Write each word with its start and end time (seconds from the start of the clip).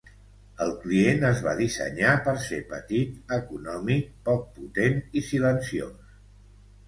El 0.63 0.71
client 0.83 1.25
es 1.27 1.41
va 1.47 1.51
dissenyar 1.59 2.13
per 2.27 2.33
ser 2.45 2.59
petit, 2.71 3.19
econòmic, 3.37 4.09
poc 4.29 4.49
potent 4.55 4.97
i 5.21 5.23
silenciós. 5.27 6.17